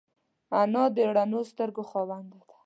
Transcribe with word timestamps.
انا 0.61 0.83
د 0.95 0.97
روڼو 1.15 1.41
سترګو 1.51 1.83
خاوند 1.89 2.27
ده 2.33 2.39